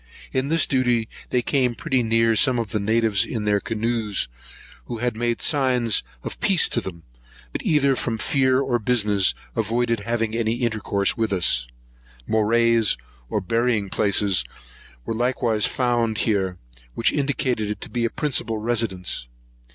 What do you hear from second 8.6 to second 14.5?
business, avoided having any intercourse with us. Morais, or burying places,